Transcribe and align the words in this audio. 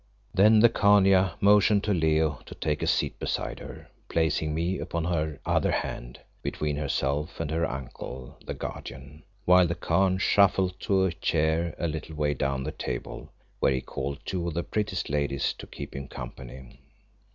Then 0.33 0.61
the 0.61 0.67
Khania 0.69 1.35
motioned 1.41 1.83
to 1.83 1.93
Leo 1.93 2.39
to 2.47 2.55
take 2.55 2.81
a 2.81 2.87
seat 2.87 3.19
beside 3.19 3.59
her, 3.59 3.87
placing 4.09 4.51
me 4.55 4.79
upon 4.79 5.03
her 5.05 5.39
other 5.45 5.69
hand, 5.69 6.19
between 6.41 6.75
herself 6.75 7.39
and 7.39 7.51
her 7.51 7.69
uncle, 7.69 8.35
the 8.43 8.55
Guardian, 8.55 9.21
while 9.45 9.67
the 9.67 9.75
Khan 9.75 10.17
shuffled 10.17 10.79
to 10.79 11.03
a 11.03 11.11
chair 11.11 11.75
a 11.77 11.87
little 11.87 12.15
way 12.15 12.33
down 12.33 12.63
the 12.63 12.71
table, 12.71 13.29
where 13.59 13.73
he 13.73 13.81
called 13.81 14.17
two 14.25 14.47
of 14.47 14.55
the 14.55 14.63
prettiest 14.63 15.07
ladies 15.07 15.53
to 15.53 15.67
keep 15.67 15.95
him 15.95 16.07
company. 16.07 16.79